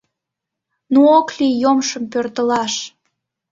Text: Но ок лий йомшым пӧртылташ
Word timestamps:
Но 0.93 0.99
ок 1.17 1.27
лий 1.37 1.55
йомшым 1.63 2.03
пӧртылташ 2.11 2.73